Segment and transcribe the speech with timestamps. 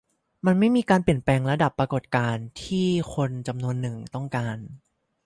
[0.45, 4.57] มันไม่มีการเปลี่ยนแปลงระดับปรากฏการณ์ที่คนอีกจำนวนนึงต้องการ